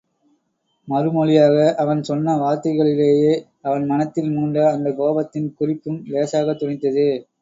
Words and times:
மறுமொழியாக 0.87 1.75
அவன் 1.75 2.03
சொன்ன 2.03 2.35
வார்த்தைகளிலேயே 2.35 3.43
அவன் 3.61 3.85
மனத்தில் 3.85 4.29
மூண்ட 4.29 4.67
அந்தக் 4.71 4.99
கோபத்தின் 5.01 5.53
குறிப்பும் 5.53 6.05
இலேசாகத் 6.05 6.61
தொனித்தது. 6.63 7.07